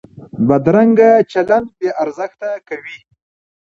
بدرنګه 0.47 1.09
چلند 1.31 1.67
بې 1.77 1.89
ارزښته 2.03 2.49
کوي 2.67 2.97